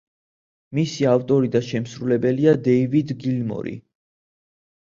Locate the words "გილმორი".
3.27-3.75